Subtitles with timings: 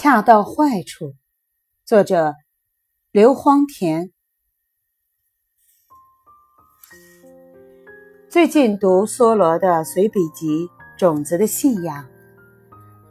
[0.00, 1.16] 恰到坏处。
[1.84, 2.36] 作者：
[3.10, 4.12] 刘荒田。
[8.30, 12.04] 最近读梭罗的随笔集《种子的信仰》，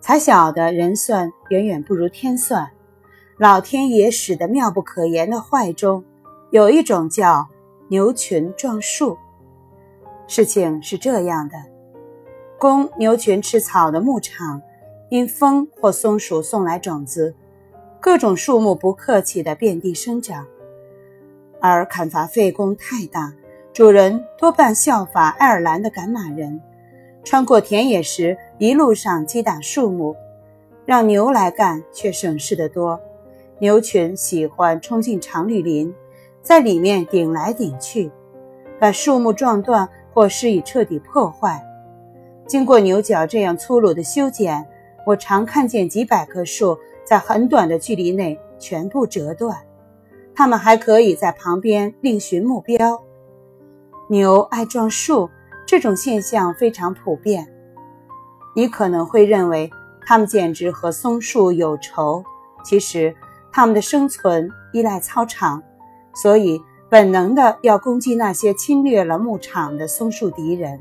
[0.00, 2.70] 才晓得人算远远不如天算。
[3.38, 6.04] 老天爷使得妙不可言的坏中，
[6.52, 7.48] 有一种叫
[7.88, 9.18] 牛群撞树。
[10.28, 11.56] 事情是这样的：
[12.56, 14.62] 供牛群吃草的牧场。
[15.10, 17.34] 因风或松鼠送来种子，
[17.98, 20.46] 各种树木不客气地遍地生长，
[21.60, 23.32] 而砍伐费工太大，
[23.72, 26.60] 主人多半效法爱尔兰的赶马人，
[27.24, 30.14] 穿过田野时一路上击打树木，
[30.84, 33.00] 让牛来干却省事得多。
[33.60, 35.92] 牛群喜欢冲进常绿林，
[36.42, 38.10] 在里面顶来顶去，
[38.78, 41.64] 把树木撞断或施以彻底破坏。
[42.46, 44.66] 经过牛角这样粗鲁的修剪。
[45.08, 49.56] 我常看见几百棵树在很短的距离内全部折断，
[50.34, 53.02] 它们还可以在旁边另寻目标。
[54.10, 55.30] 牛爱撞树，
[55.66, 57.48] 这种现象非常普遍。
[58.54, 59.70] 你可能会认为
[60.04, 62.22] 它们简直和松树有仇，
[62.62, 63.16] 其实
[63.50, 65.62] 它们的生存依赖操场，
[66.12, 70.78] 所以本能的要攻击那些侵略了牧场的松树敌人。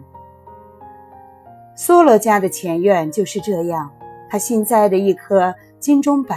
[1.77, 3.89] 梭罗家的前院就是这样。
[4.29, 6.35] 他新栽的一棵金钟柏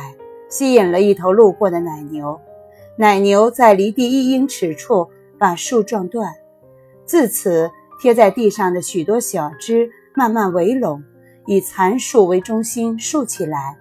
[0.48, 2.41] 吸引了一头路过的奶牛，
[2.97, 6.34] 奶牛在离地一英尺处把树撞断，
[7.05, 11.02] 自此贴在地上的许多小枝慢慢围拢，
[11.47, 13.77] 以残树为中心竖起来，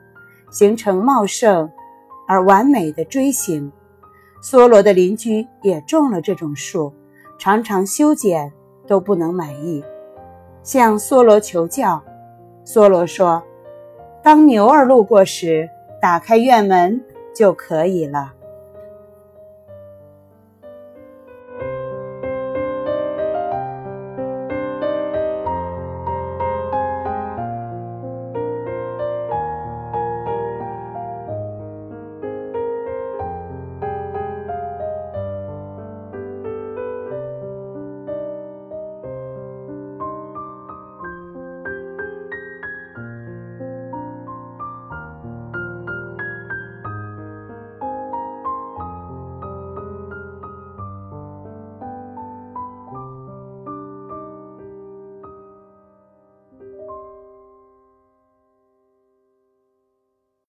[0.51, 1.69] 形成茂盛
[2.27, 3.71] 而完美的锥形。
[4.41, 6.94] 梭罗的邻居也种了这种树，
[7.38, 8.51] 常常修剪
[8.88, 9.83] 都不能满意，
[10.63, 12.01] 向梭罗求教。
[12.66, 13.44] 梭罗说。
[14.22, 15.70] 当牛儿路过时，
[16.02, 17.02] 打开院门
[17.34, 18.34] 就可以了。